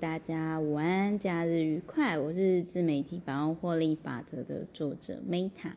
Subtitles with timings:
[0.00, 2.18] 大家午安，假日愉快。
[2.18, 5.72] 我是自媒体百万获利法则的作者 Meta。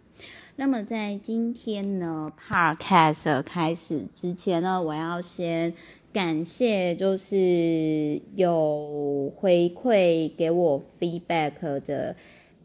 [0.56, 5.74] 那么在今天呢，Podcast 开始之前呢，我要先
[6.14, 12.16] 感谢，就是有回馈给我 feedback 的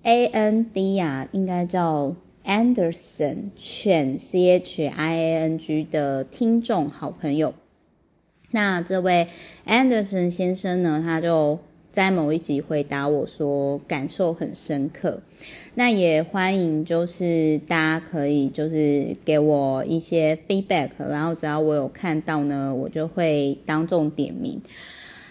[0.05, 2.15] AND 啊，应该叫
[2.45, 7.53] Anderson 犬 C H I A N G 的听众好朋友。
[8.51, 9.29] 那这位
[9.67, 11.59] Anderson 先生呢，他就
[11.93, 15.21] 在某一集回答我说，感受很深刻。
[15.75, 24.61] 那也欢迎，就是大家可以就是给我一些 feedback，然后只要我有看到呢，我就会当众点名。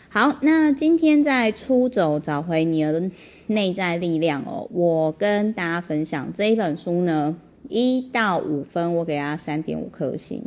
[0.09, 3.09] 好，那今天在出走找回你的
[3.47, 7.35] 内在力量哦，我跟大家分享这一本书呢，
[7.67, 10.43] 一到五分我给他三点五颗星。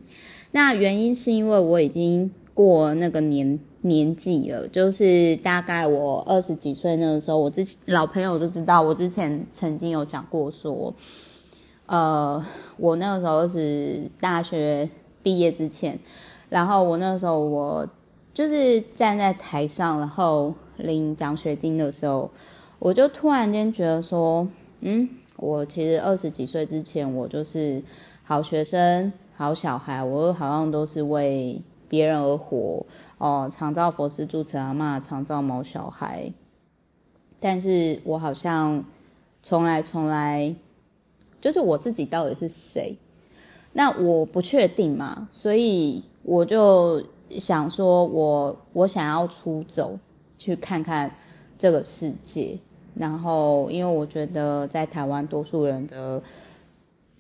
[0.52, 2.30] 那原因是因为我已经。
[2.60, 10.94] 过那个年年纪了，就是大概我二十几岁那个时候，我之前老朋友都知道，我之前曾经有讲过说，
[11.86, 12.44] 呃，
[12.76, 14.86] 我那个时候是大学
[15.22, 15.98] 毕业之前，
[16.50, 17.88] 然后我那个时候我
[18.34, 22.30] 就是站在台上，然后领奖学金的时候，
[22.78, 24.46] 我就突然间觉得说，
[24.80, 27.82] 嗯，我其实二十几岁之前，我就是
[28.22, 31.62] 好学生、好小孩，我好像都是为。
[31.90, 32.86] 别人而活
[33.18, 36.32] 哦，常照佛师住持阿嬷，常照毛小孩。
[37.40, 38.84] 但是我好像
[39.42, 40.54] 从来从来，
[41.40, 42.96] 就是我自己到底是谁？
[43.72, 49.98] 那我不确定嘛，所以我就想说我，我我想要出走
[50.38, 51.12] 去看看
[51.58, 52.56] 这个世界。
[52.94, 56.22] 然后，因为我觉得在台湾，多数人的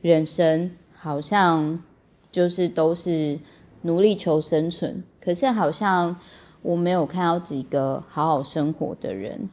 [0.00, 1.82] 人生好像
[2.30, 3.36] 就是都是。
[3.82, 6.14] 努力求生存，可是好像
[6.62, 9.48] 我没有看到几个好好生活的人。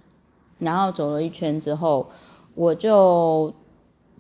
[0.60, 2.08] 然后走了一圈之后，
[2.56, 3.54] 我就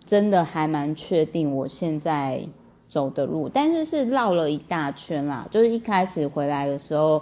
[0.05, 2.47] 真的还蛮确定我现在
[2.87, 5.47] 走的路，但是是绕了一大圈啦。
[5.49, 7.21] 就是一开始回来的时候，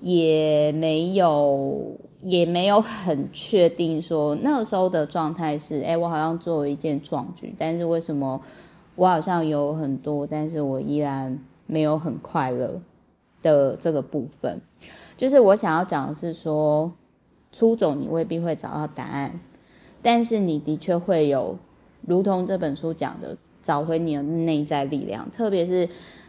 [0.00, 8.40] 也没有也没有很确定说那时候的状态是，哎，我好像做了一件壮举，但是为什么
[8.94, 11.38] 我好像有很多，但是我依然。
[11.66, 12.80] 没有很快乐
[13.42, 14.60] 的这个部分，
[15.16, 16.92] 就是我想要讲的是说，
[17.52, 19.40] 出走你未必会找到答案，
[20.02, 21.56] 但是你的确会有，
[22.02, 25.30] 如同这本书讲的，找回你的内在力量。
[25.30, 25.88] 特别是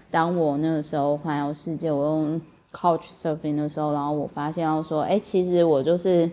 [0.09, 2.41] 当我那个时候环游世界，我用
[2.71, 6.29] Couch Surfing 的时候，然后我发现要说，哎，其实我就是，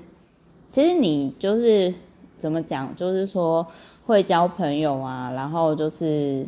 [0.70, 1.92] 其实你就是
[2.38, 3.66] 怎么讲，就是说
[4.06, 6.46] 会交朋友啊，然后就是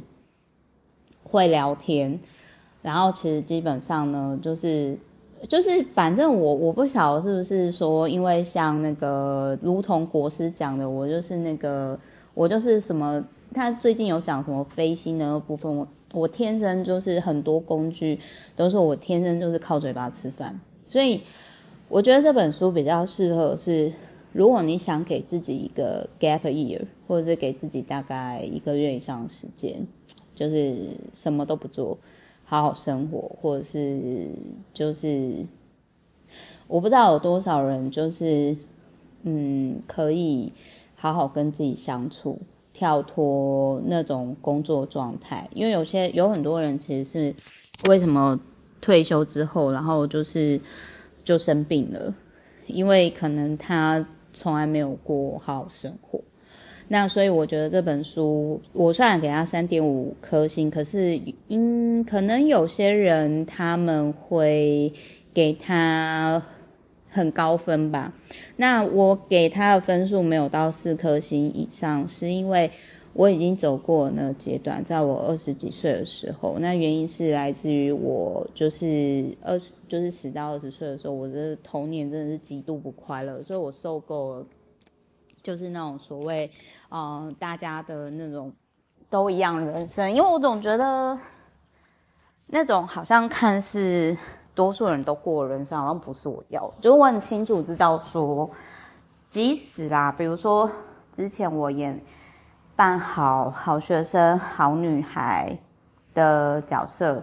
[1.22, 2.18] 会聊天。
[2.84, 4.94] 然后其实基本上呢，就是
[5.48, 11.98] 就是反正我我不晓得是不是说，因为像那个如同国师讲的，我就是那个
[12.34, 13.24] 我就是什么，
[13.54, 18.20] 他最近有讲什么飞星的部分，我我天生就是很多工具
[18.54, 21.22] 都是我天生就是靠嘴巴吃饭，所以
[21.88, 23.90] 我觉得这本书比较适合是，
[24.32, 29.74] 如果你想给自己一个 gap year，或者是给自己大概一个月以上的时间，
[30.34, 31.96] 就是什么都不做。
[32.44, 34.28] 好好生活，或者是
[34.72, 35.44] 就是，
[36.66, 38.56] 我不知道有多少人就是，
[39.22, 40.52] 嗯，可以
[40.94, 42.38] 好好跟自己相处，
[42.72, 45.48] 跳脱那种工作状态。
[45.54, 47.34] 因为有些有很多人其实是
[47.88, 48.38] 为什么
[48.80, 50.60] 退休之后，然后就是
[51.24, 52.14] 就生病了，
[52.66, 56.20] 因为可能他从来没有过好好生活。
[56.94, 64.92] 那所以我觉得这本书，我虽然给他三点五颗星，可是因可能有些人他们会
[65.32, 66.40] 给他
[67.10, 68.14] 很高分吧。
[68.54, 72.70] 那我给他的分数没有到四颗星以上，是因为
[73.12, 76.58] 我已经走过那个阶段，在我二十几岁的时候。
[76.60, 84.46] 那原因是来自于我就是二十，就是十到二十岁的时候，我的童年真的是极度不快乐，所以我受够了。
[85.44, 86.50] 就是那种所谓，
[86.88, 88.50] 嗯、呃，大家的那种
[89.10, 91.16] 都一样人生，因为我总觉得
[92.48, 94.16] 那种好像看似
[94.54, 96.72] 多数人都过的人生，好像不是我要。
[96.80, 98.50] 就是我很清楚知道说，
[99.28, 100.70] 即使啦，比如说
[101.12, 102.02] 之前我演
[102.74, 105.58] 扮好好学生、好女孩
[106.14, 107.22] 的角色，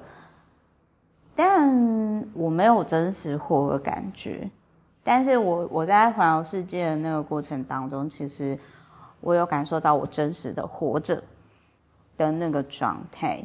[1.33, 4.47] 但我没有真实活的感觉。
[5.03, 8.57] 但是我我在环游世界的那个过程当中，其实
[9.19, 11.21] 我有感受到我真实的活着
[12.17, 13.43] 的那个状态，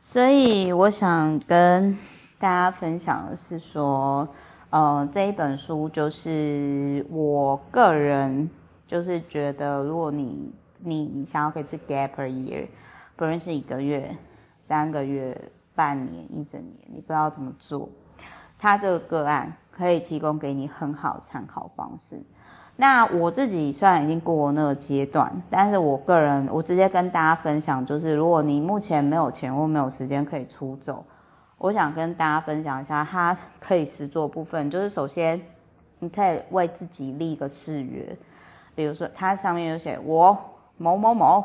[0.00, 1.96] 所以我想跟
[2.38, 4.26] 大家分享的是说，
[4.70, 8.48] 呃，这一本书就是我个人
[8.86, 12.66] 就是觉得，如果你你想要给自己 gap a year，
[13.16, 14.16] 不论是一个月、
[14.58, 15.36] 三个月、
[15.74, 17.88] 半年、一整年，你不知道怎么做，
[18.58, 22.22] 他这个个案可以提供给你很好参考方式。
[22.76, 31.04] 那我自己虽然已经过那个阶段，但是我个人我直接跟大家分享，就是如果你目前没有钱或没有时间可以出走，
[31.58, 35.40] 我想跟大家分享一下，它可以实做部分，就是首先
[35.98, 38.16] 你可以为自己立一个誓约，
[38.74, 40.36] 比如说它上面有写我
[40.76, 41.42] 某某某，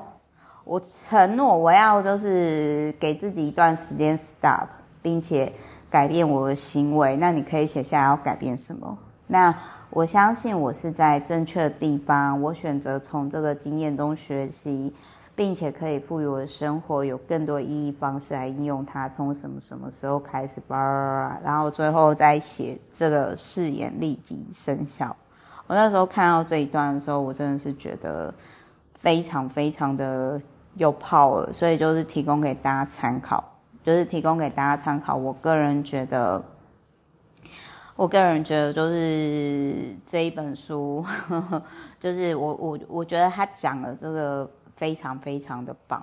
[0.65, 4.67] 我承诺我要就是给自己一段时间 stop，
[5.01, 5.53] 并且
[5.91, 8.97] 改变我的行为，那你可以写下要改变什么。
[9.27, 9.53] 那
[9.89, 14.93] 我相信我是在正确的地方，我选择从这个经验中学习，
[15.35, 19.07] 并且可以赋予我的生活有更多意义方式来应用它。
[19.07, 25.15] 从什么什么时候开始吧，然后最后再写这个誓言立即生效。
[25.67, 28.33] 我那时候看到这一段的时候，我真的是觉得
[28.95, 30.41] 非常非常的
[30.75, 33.41] 有 power，所以就是提供给大家参考，
[33.83, 35.15] 就是提供给大家参考。
[35.15, 36.43] 我个人觉得。
[37.97, 41.05] 我个人觉得，就是这一本书，
[41.99, 46.01] 就是我我我觉得他讲的这个非常非常的棒，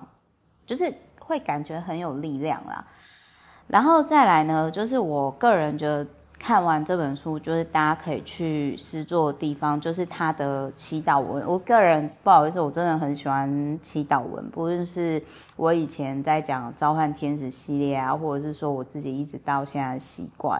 [0.65, 2.85] 就是会感觉很有力量啦。
[3.67, 6.07] 然后再来呢，就是我个人觉得
[6.39, 11.45] 看完这本书，就是大家可以去诗作的地方，就是他的祈祷文。
[11.45, 15.21] 我个人不好意思，我真的很喜欢祈祷文，不论是
[15.57, 20.59] 我以前在讲召唤天使系列啊，或者是说我自己一直到现在的习惯。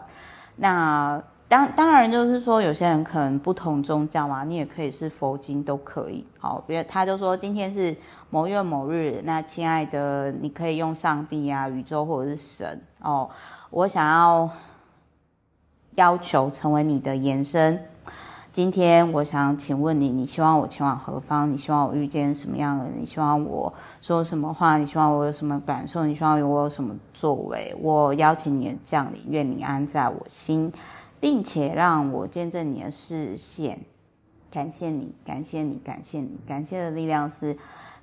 [0.57, 6.23] 那当当然就是说，有些人可能不同宗教嘛，你也可以是佛经都可以。
[6.37, 7.95] 好，比如他就说今天是
[8.29, 13.27] 某月某日，那亲爱的，你可以用上帝啊、宇宙或者是神哦，
[13.71, 14.47] 我想要
[15.99, 17.77] 要求成为你的延伸。
[18.53, 21.51] 今天我想请问你，你希望我前往何方？
[21.51, 22.93] 你希望我遇见什么样的人？
[23.01, 24.77] 你希望我说什么话？
[24.77, 26.05] 你希望我有什么感受？
[26.05, 27.75] 你希望我有什么作为？
[27.81, 30.71] 我邀请你的降临，愿你安在我心，
[31.19, 33.81] 并且让我见证你的视线。
[34.49, 37.57] 感谢你，感谢你，感谢你，感谢的力量是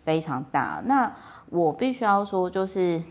[0.04, 0.82] 非常大。
[0.84, 1.10] 那
[1.48, 3.02] 我必须要说，就是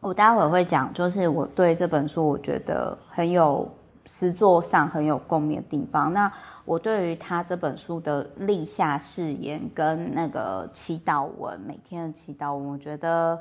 [0.00, 3.66] 我待会会讲，就是我对这本书，我觉得很有。
[4.06, 6.12] 实作上很有共鸣的地方。
[6.12, 6.30] 那
[6.64, 13.38] 我对于他这本书的立下誓言跟那个祈祷文，每天的祈祷文，我觉得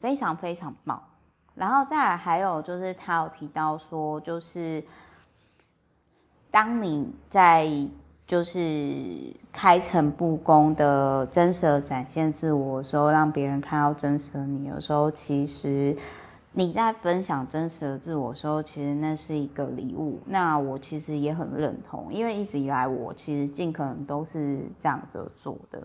[0.00, 1.02] 非常非常棒。
[1.54, 4.82] 然后再来还有就是他有提到说，就是
[6.50, 7.68] 当你在
[8.26, 15.96] 就是开诚布公的真实的展现自我的时候，让别人看到真实的你的时候，其实。
[16.58, 20.18] 你在分享真实的自我时候，其实那是一个礼物。
[20.26, 25.80] 那我其实也很认同，因为一直以来我其实尽可能都是这样子做的。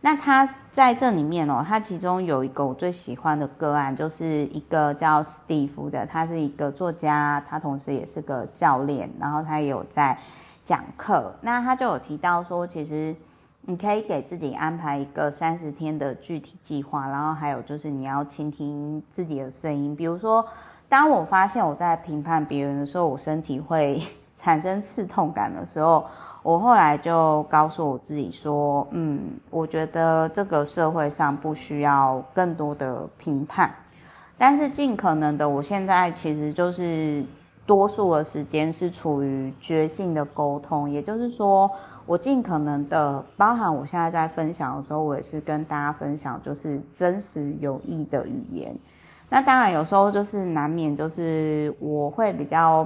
[0.00, 10.18] 那他在这里面哦，他其中有一个我最喜欢的个案，就是一个叫史蒂夫的，他是一个作家，他同时也是个教练，然后他也有在
[10.64, 11.32] 讲课。
[11.40, 13.14] 那他就有提到说，其实。
[13.62, 19.94] 你可以给自己安排一个三十天的具体计划，然后还有就是你要倾听自己的声音。
[19.94, 20.44] 比如说，
[20.88, 24.02] 当我发现我在评判别人的时候，我身体会
[24.34, 26.04] 产生刺痛感的时候，
[26.42, 33.72] 我后来就告诉我自己说：“嗯，我觉得这个社会上不需要更多的评判，
[34.38, 37.24] 但是尽可能的，我现在其实就是。”
[37.70, 41.70] 多数的时间是处于觉性的沟通，也就是说，
[42.04, 48.76] 我尽可能的，包含我现在在分享的时候，我也是跟大家分享，就是真实有益的语言。
[49.28, 52.84] 那当然有时候就是难免，就是我会比较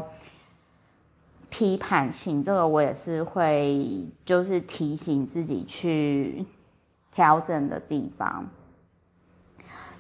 [1.49, 6.45] 批判性，这个我也是会就是提醒自己去
[7.11, 8.47] 调整的地方。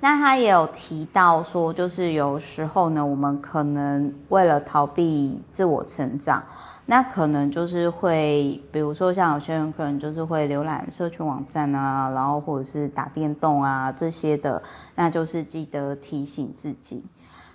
[0.04, 6.44] 那他也有提到说，就是有时候呢，我们可能为了逃避自我成长，
[6.84, 14.62] 那可能就是会，比如说像有些人可能就是会浏览社群网站啊，然后或者是打电动啊这些的，
[14.94, 17.02] 那就是记得提醒自己。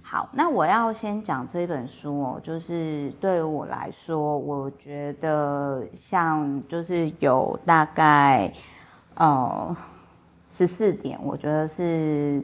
[0.02, 8.52] 好，那我要先讲这一本书哦，就是对于我来说，我觉得像就是有大概，
[9.14, 9.78] 呃。
[10.50, 12.44] 十四点，我觉得是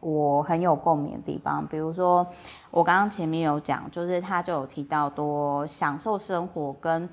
[0.00, 1.64] 我很有共鸣的地方。
[1.66, 2.26] 比如说，
[2.70, 7.08] 我刚刚前面有讲，就是他就有提到多享受生活跟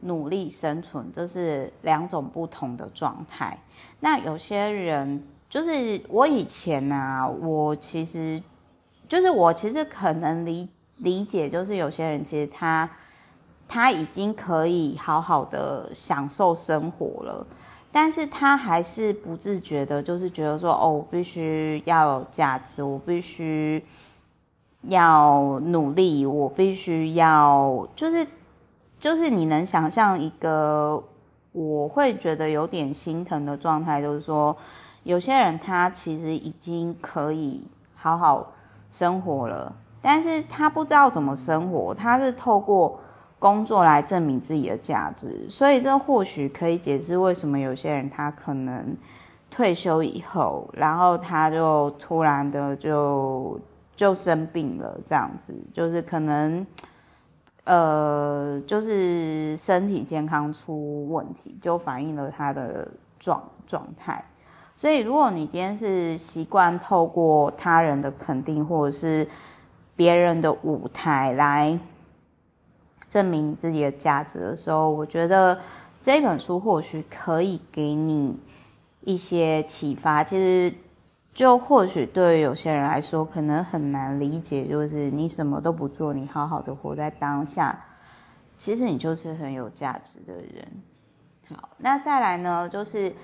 [0.00, 3.56] 努力生存，这是两种不同的状态。
[4.00, 8.42] 那有些人，就是我以前啊，我其实
[9.08, 12.90] 就是我其实可能理理解，就是有些人其实他
[13.66, 17.46] 他已经可以好好的享受生活了，
[17.96, 23.80] 但是他还是不自觉的，就是觉得说，哦，我必须要有价值，我必须
[24.88, 28.26] 要努力，我必须要，就是
[28.98, 31.00] 就是你能想象一个，
[31.52, 34.56] 我会觉得有点心疼的状态，就是说，
[35.04, 37.62] 有些人他其实已经可以
[37.94, 38.52] 好好
[38.90, 39.72] 生活了。
[40.02, 42.98] 但是他不知道怎么生活，他是透过
[43.44, 48.96] 工作来证明自己的价值，所以这或许可以解释为什么有些人他可能
[49.50, 53.60] 退休以后，然后他就突然的就
[53.94, 56.66] 就生病了，这样子就是可能
[57.64, 64.24] 呃就是身体健康出问题，就反映了他的状状态。
[64.74, 69.28] 所以如果你今天是习惯透过他人的肯定，或者是
[69.94, 71.78] 别人的舞台来
[73.14, 75.56] 证明你自己的价值的时候，我觉得
[76.02, 78.36] 这本书或许可以给你
[79.02, 80.24] 一些启发。
[80.24, 80.74] 其实，
[81.32, 87.78] 就或许对于有些人来说，可能很难理解，就是你什么都不做，你好好的活在当下，
[88.58, 90.66] 其实你就是很有价值的人。
[91.54, 93.14] 好，那再来呢，就是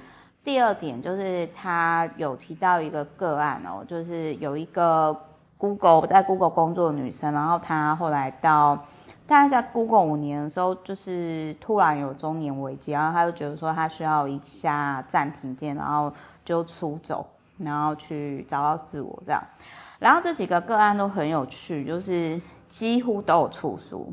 [0.44, 5.16] 第二点，就是他有提到一个个案哦，就是有一个。
[5.60, 8.82] Google 在 Google 工作的女生，然后她后来到
[9.30, 16.12] 大概在工作五年的时候，就是突然有中年危机，然后他就觉得说他需要一下暂停键，然后
[16.44, 17.24] 就出走，
[17.56, 19.40] 然后去找到自我这样。
[20.00, 24.12] 然后这几个个案都很有趣，就是几乎都有出书。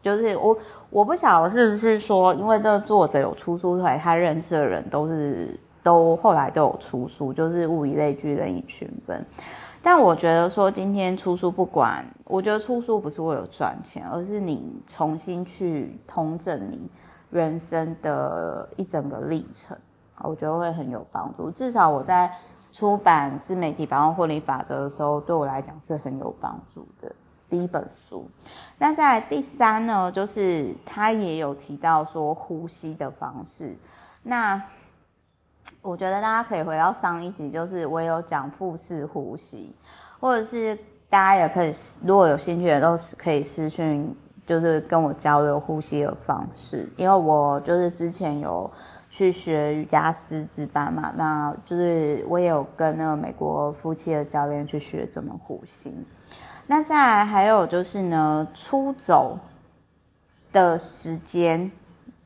[0.00, 0.56] 就是我
[0.90, 9.26] 我不晓得是不是说，因为这个作者有出书，所以他认识的人都是都后来都有出书，就是物以类聚，人以群分。
[9.84, 16.88] 但我觉得说，今天出书不管，我觉得出书不是为了赚钱，而是你重新去通整你
[17.30, 19.76] 人生的一整个历程，
[20.20, 21.50] 我觉得会很有帮助。
[21.50, 22.32] 至少我在
[22.70, 27.12] 出版自媒体百万获利法则的时候，对我来讲是很有帮助的
[27.50, 28.24] 第一本书。
[28.78, 33.76] 那在第三呢，就是他也有提到说呼吸的方式，
[34.22, 34.62] 那。
[35.82, 39.74] 我觉得大家可以回到上一集，就是我有讲腹式呼吸，
[40.20, 40.78] 或者是
[41.10, 41.72] 大家也可以，
[42.04, 44.14] 如果有兴趣的都可以私讯，
[44.46, 46.88] 就是跟我交流呼吸的方式。
[46.96, 48.70] 因为我就是之前有
[49.10, 55.92] 去学瑜伽师资班嘛，那就是我也有跟那个美国夫妻的教练去学怎么呼吸。
[56.68, 59.36] 那再来还有就是呢，出走
[60.52, 61.68] 的时间，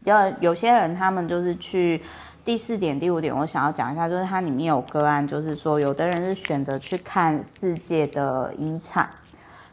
[0.05, 2.03] 要有些人他们就是去。
[2.47, 9.11] 第四点、第五点，我想要讲一下，就是它里面有个案，就是说，有的人是选择去看世界的遗产，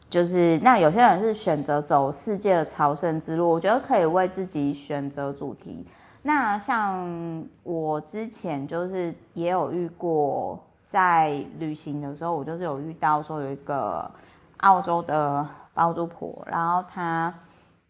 [0.10, 3.48] 就是那有些人是选择走世界的朝圣之路。
[3.48, 5.86] 我觉得可以为自己选择主题。
[6.24, 14.10] 那像我之前就是也有遇过，在旅行的时候，我就是有遇到说有一个
[14.62, 17.32] 澳洲的包租婆，然后她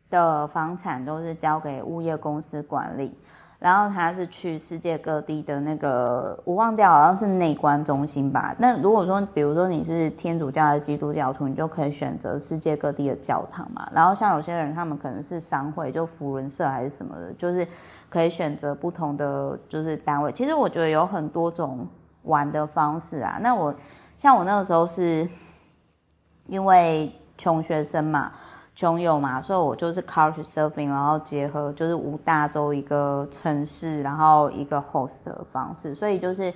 [0.09, 3.17] 的房产都是交给物业公司管理。
[3.63, 8.53] 然后他是去世界各地的那个，我忘掉，好像是内观中心吧。
[8.59, 13.89] 那如果说，比如说你是天主教的基督教徒，你就可以选择世界各地的教堂嘛。
[13.95, 17.65] 然后像有些人，他们可能是商会，就扶轮社还是什么的，就是
[18.09, 20.29] 可以选择不同的就是单位。
[20.33, 21.87] 其实我觉得有很多种
[22.23, 23.39] 玩的方式啊。
[23.39, 23.73] 那我
[24.17, 25.25] 像我那个时候是
[26.47, 28.29] 因为穷学生嘛。
[28.75, 36.51] 穷游嘛，所以我就是 Couchsurfing，然后结合就是五大洲一个城市，然后一个 host 的方式，所以就是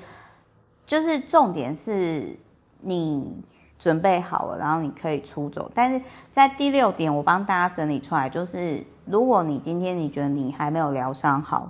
[0.86, 2.36] 就是重点是
[2.82, 3.44] 你
[3.78, 5.70] 准备好了，然后你可以出走。
[5.76, 11.70] 但是在第六点，我帮大家整理出来，就是如果你今天你觉得你还没有疗伤好，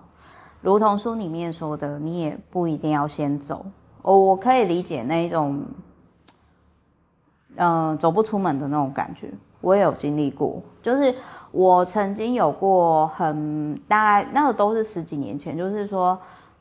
[0.62, 3.66] 如同书里面说的，你也不一定要先走。
[4.02, 5.62] 我我可以理解那一种，
[7.58, 9.30] 嗯、走不出门的那种感觉。
[9.62, 11.14] 我也有经历过，就是
[11.52, 16.18] 我曾经有过很大概那个都是十几年前，就是说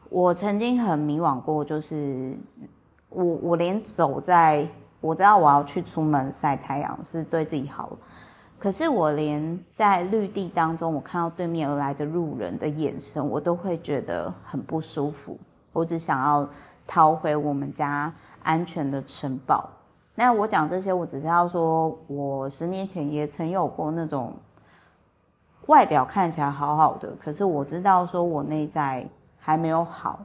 [0.09, 2.35] 我曾经很迷惘过，就是
[3.11, 4.67] 我我连走在
[5.01, 7.91] 我知道我要去出门晒太阳是对自己好，
[8.59, 15.39] 可是我连在绿地当中，我看到对面而来的路人的眼神，我都会觉得很不舒服。
[15.73, 16.49] 我只想要
[16.87, 18.13] 逃回我们家
[18.43, 19.69] 安全的城堡。
[20.17, 24.35] 那我讲这些，我只是要说，我十年前也曾有过那种
[25.67, 29.07] 外表看起来好好的，可是我知道说我内在
[29.39, 30.19] 还没有好，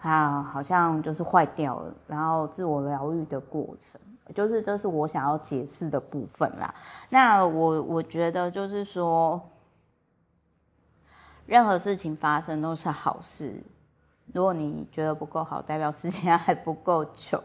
[0.00, 4.00] 啊，好像就是坏掉了，然后自我疗愈的过程。
[4.34, 6.74] 就是这是我想要解释的部分啦。
[7.08, 9.40] 那我我觉得就是说，
[11.46, 13.54] 任何事情发生都是好事。
[14.34, 17.42] 如果你觉得不够好，代表时间还不够久。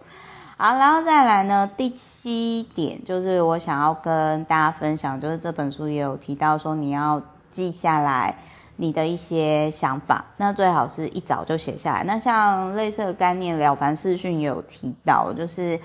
[0.63, 8.33] 好，然后再来呢，第七点就是我想要跟大家分享，就是这本书也有提到说，你要记下来
[8.77, 12.05] 你的一些想法，那最好是一早就写下来。
[12.05, 15.77] 那像类似的概念，了凡四训也有提到，就是。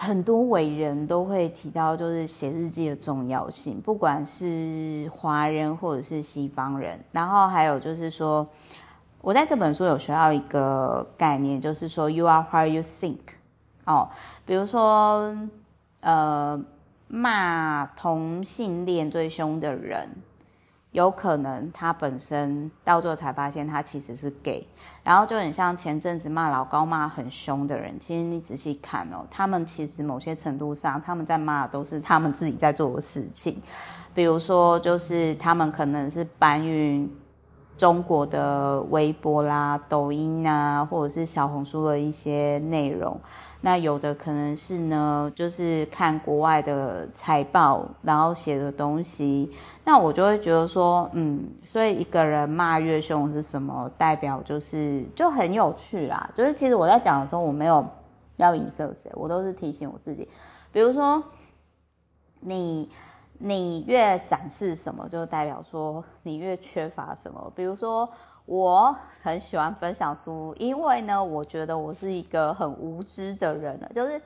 [0.00, 6.98] 很多伟人都会提到，就是写日记的重要性，不管是华人或者是西方人。
[7.10, 8.46] 然后还有就是说，
[9.20, 13.18] 我在这本书有学到一个概念，就是说 “you are what you think”。
[13.88, 14.08] 哦，
[14.46, 15.36] 比如说，
[16.00, 16.60] 呃，
[17.08, 20.08] 骂同性恋最凶的人。
[20.92, 24.66] 有可能他本身到最后才发现他其实是 gay，
[25.04, 33.60] 然后就很像前阵子骂老高骂很凶的人，其实你仔细看哦，他们其实某些程度上他们在骂的都是他们自己在做的事情，
[34.14, 37.08] 比如说就是他们可能是搬运
[37.76, 43.20] 中国的微博啦、抖音啊，或者是小红书的一些内容。
[43.60, 49.52] 那有的可能是呢，就是看国外的财报，然后写的东西，
[49.84, 53.90] 那我就会觉得说，嗯，所以一个人骂越凶是什么？
[53.98, 56.30] 代表就是就很有趣啦。
[56.36, 57.84] 就是其实我在讲的时候，我没有
[58.36, 60.28] 要影射谁，我都是提醒我自己。
[60.70, 61.20] 比如说，
[62.38, 62.88] 你
[63.38, 67.52] 你越展示什么，就代表说你越缺乏什么。
[67.56, 68.08] 比如说。
[68.48, 73.78] 我很喜欢分享书，因为呢，我觉得我是一个很无知的人。
[73.94, 74.18] 就是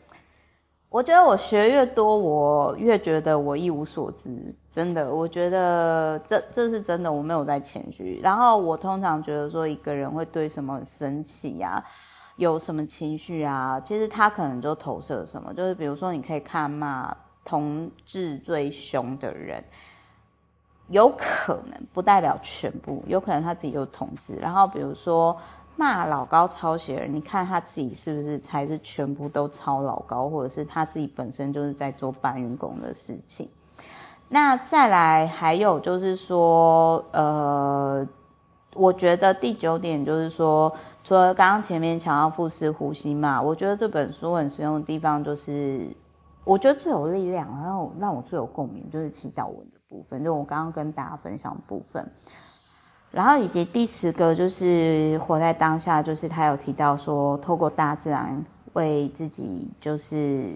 [0.88, 4.54] 我觉得我学越多，我越觉得我一无所知。
[4.70, 8.20] 真的，我觉得这这是真的，我没有在谦虚。
[8.22, 11.84] 然后我通常觉得说，一个人会对什么很生气呀，
[12.36, 15.52] 有什么情绪啊，其实他可能就投射什么。
[15.52, 17.12] 就是比如说，你可以看骂
[17.44, 19.64] 同志最凶的人。
[20.88, 24.36] 有可能不代表全部，有可能他自己有同志。
[24.36, 25.36] 然后比如说
[25.76, 33.48] 骂老高抄袭人，你看他自己是不是才是全部都抄老高，或者是他自己本身就是在做搬运工的事情。
[34.28, 38.06] 那再来还有就是说，呃，
[38.74, 40.72] 我觉得第九点就是说，
[41.04, 45.86] 除了刚刚前面强调腹式呼吸嘛，我觉得这本书很实用的地方就是，
[46.44, 49.81] 我觉得最有力量，然后让我最有共鸣就是祈祷文的。
[49.92, 52.10] 部分就我刚刚跟大家分享的部分，
[53.10, 60.50] 然后以及第十个就是活在当下，就是他有提到说，透过大自然为自己，就是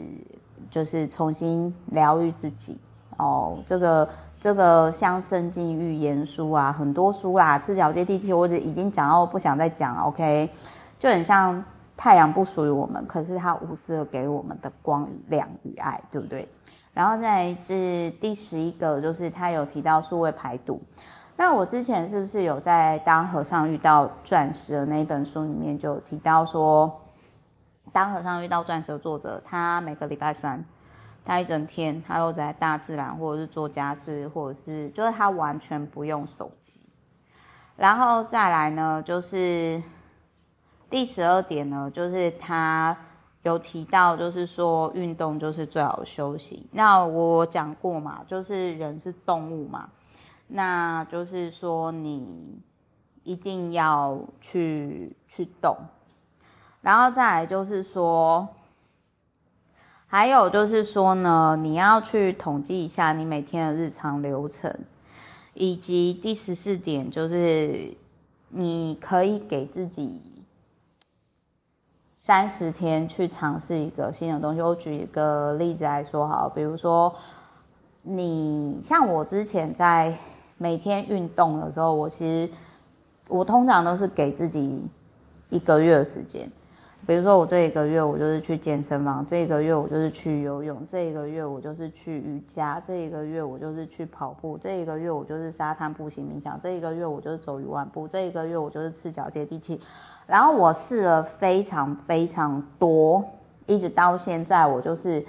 [0.70, 2.81] 就是重新疗愈自己
[3.18, 3.59] 哦。
[3.66, 4.09] 这个
[4.40, 10.49] 这个像圣经预言书啊，很多书啦，赤脚接地气，我已经讲到不想再讲了，OK，
[10.99, 11.62] 就很像
[11.94, 16.49] 太阳不属于我们，可是它无私的给我们的光亮与爱，对不对？
[16.97, 20.81] 然后再是第十一个，就是他有提到数位排毒。
[21.37, 27.03] 那我之前是不是有在《当和尚遇到钻石》的那一本书里面就提到说，
[27.93, 30.65] 当和尚遇到钻石的作者，他每个礼拜三，
[31.23, 36.81] 他一整天他都在大自然，或者是做家事，或者是就是他完全不用手机。
[37.77, 39.83] 然后再来呢，就是
[40.89, 42.97] 第十二点呢，就是他。
[43.49, 46.67] 有提到，就是说运动就是最好休息。
[46.73, 49.89] 那我讲过嘛，就是人是动物嘛，
[50.49, 52.59] 那就是说你
[53.23, 55.77] 一定要去去动。
[56.81, 58.49] 然后再来就是说，
[60.09, 64.75] 还有就是说呢，你要去统计一下你每天的日常流程，
[65.55, 67.95] 以及第十四点就是
[68.49, 70.21] 你可以给自己。
[72.27, 74.61] 三十天去尝试一个新的东西。
[74.61, 77.15] 我举一个例子来说，好，比如说
[78.03, 80.12] 你像我之前在
[80.59, 82.53] 每天运动的时候，我其实
[83.29, 84.85] 我通常都是给自己
[85.51, 86.51] 一个月的时间。
[87.07, 99.81] 比如说我这一个月我就是去健身房，这一个月我就是去游泳，这一个月我就是去瑜伽，这一个月我就是去跑步，这一个月我就是沙滩步行冥想，这一个月我就是走一万步，这一个月我就是赤脚接地气。
[100.27, 103.25] 然后我试了非常非常多，
[103.67, 105.25] 一直到现在，我就是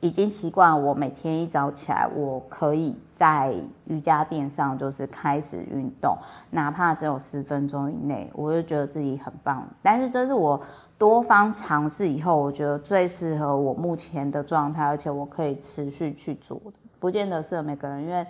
[0.00, 6.16] 已经习惯，我每天一早起来，我可以在瑜伽垫上就是开始运动，
[6.50, 9.66] 哪怕只有十分钟以内，我就觉得自己很棒。
[9.82, 10.60] 但是这是我
[10.98, 18.26] 多方尝试以后，我觉得最适合我目前的状态，而且我可以持续去做的，不见得适合每个人，因为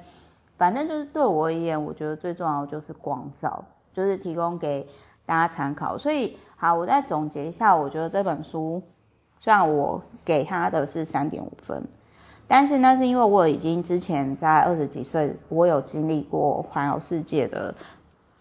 [0.57, 4.87] 反正就是对我而言，我觉得最重要的就是光照，就是提供给
[5.27, 5.99] 大家参考。
[5.99, 8.83] 所以好，我再总结一下，我觉得这本书
[9.39, 11.87] 虽然我给他的是三点五分，
[12.47, 17.75] 但是那是因为我已经之前在二十几岁，我有经历过环游世界的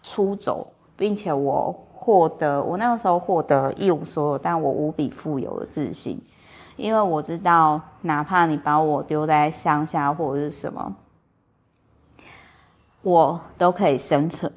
[0.02, 6.22] 出走，并且我获得我那个时候获得一无所有，但我无比富有的自信，
[6.76, 10.94] 因为我知道，哪怕你把我丢在乡下或者是什么，
[13.02, 14.50] 我都可以生存。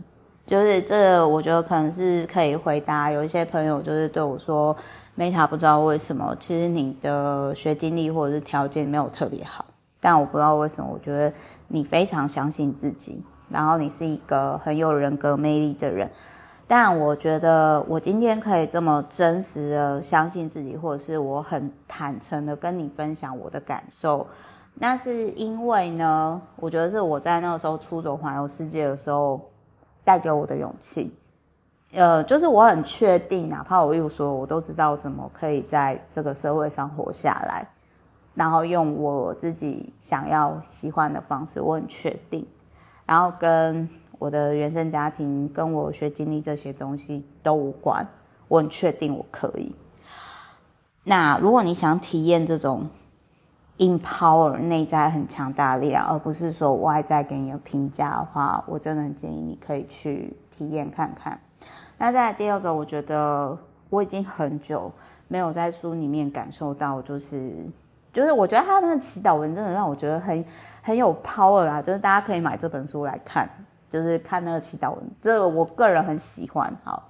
[0.49, 3.12] 就是这，我觉得可能是可以回答。
[3.12, 4.75] 有一些朋友就是对我说
[5.15, 9.63] ：“Meta 不知道为什么，其实你的学经历或者是条件没有特别好，
[10.01, 11.31] 但我不知道为什么，我觉得
[11.67, 16.09] 你非常相信自己，然后你是一个很有人格魅力的人。
[16.65, 24.25] 但我觉得我今天可以这么真实的相信自己，或者是我很坦诚的跟你分享我的感受，
[24.73, 29.39] 那是因为呢，我觉得是我在那个时候出走环游世界的时候。”
[30.03, 31.15] 带给我的勇气，
[31.91, 37.67] 呃，就是我很确定，哪怕我一说，我都知道怎么可以在这个社会上活下来，
[38.33, 42.45] 然后用我自己想要喜欢的方式，我很确定，
[43.05, 48.07] 然后跟我的原生家庭、跟我学经历这些东西都无关，
[48.47, 49.73] 我很确定我可以。
[51.03, 52.88] 那如果你想体验这种
[53.79, 61.39] ，empower 内在很强大力量，而不是说外在给你的评价的话，我真的很建议你可以去体验看看。
[61.97, 63.57] 那再来第二个，我觉得
[63.89, 64.91] 我已经很久
[65.27, 67.51] 没有在书里面感受到，就是
[68.13, 70.45] 就是我觉得他那个祈祷文真的让我觉得很
[70.81, 73.49] 很有 power 啊，就是大家可以买这本书来看，
[73.89, 76.71] 就是看那个祈祷文，这个我个人很喜欢。
[76.83, 77.09] 好，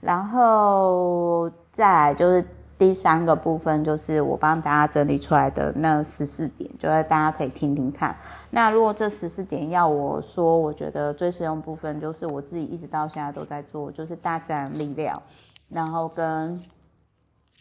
[0.00, 2.44] 然后再来就是。
[2.80, 8.16] 第三个部分就是我帮大家整理出来的那十四点，就是大家可以听听看。
[8.50, 15.22] 那如果这十四点要我说，我觉得最实用部分就是我自己一直到现在都在做，就是大自然力量，
[15.68, 16.58] 然后跟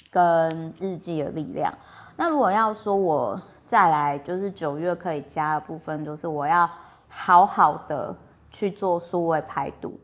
[0.10, 1.74] 跟日记的力量。
[2.16, 6.70] 那如果要说我再来就是九月可以加的部分，就是我要
[7.10, 8.16] 好好的
[8.50, 10.00] 去做数位排毒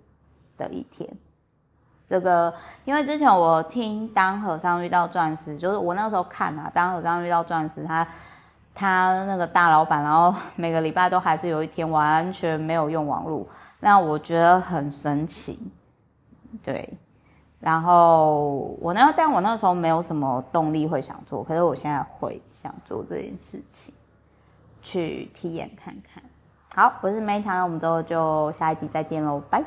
[0.57, 1.09] 的一天。
[2.07, 2.53] 这个，
[2.85, 8.07] 因为之前我听《当和尚遇到钻石》，就是我那时候看啊，《当和尚遇到钻石》他，
[8.73, 13.47] 他那个大老板，然后 每个礼拜都还是有一天完全没有用网络，
[13.79, 15.71] 那我觉得很神奇，
[16.63, 16.97] 对。
[17.59, 23.91] 然后我那，但我那时候没有什么动力会想做，可是我现在会想做这件事情，
[24.83, 26.21] 去体验看看。
[26.75, 29.63] 好，我是 Meta，那我们之后就下一集再见喽，拜。